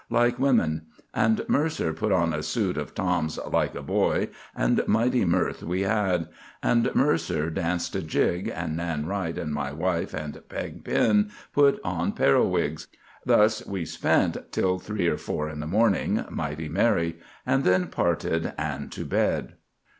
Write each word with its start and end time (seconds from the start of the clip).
like 0.09 0.39
women; 0.39 0.81
and 1.13 1.45
Mercer 1.47 1.93
put 1.93 2.11
on 2.11 2.33
a 2.33 2.41
suit 2.41 2.75
of 2.75 2.95
Tom's 2.95 3.37
like 3.51 3.75
a 3.75 3.83
boy, 3.83 4.29
and 4.55 4.81
mighty 4.87 5.25
mirth 5.25 5.61
we 5.61 5.81
had; 5.81 6.27
and 6.63 6.89
Mercer 6.95 7.51
danced 7.51 7.95
a 7.95 8.01
jig, 8.01 8.51
and 8.51 8.75
Nan 8.75 9.05
Wright 9.05 9.37
and 9.37 9.53
my 9.53 9.71
wife 9.71 10.11
and 10.15 10.41
Pegg 10.49 10.83
Pen 10.83 11.29
put 11.53 11.79
on 11.83 12.13
periwigs. 12.13 12.87
Thus 13.27 13.63
we 13.67 13.85
spent 13.85 14.51
till 14.51 14.79
three 14.79 15.05
or 15.07 15.17
four 15.17 15.47
in 15.47 15.59
the 15.59 15.67
morning, 15.67 16.25
mighty 16.31 16.67
merry; 16.67 17.19
and 17.45 17.63
then 17.63 17.85
parted 17.85 18.53
and 18.57 18.91
to 18.93 19.05
bed." 19.05 19.53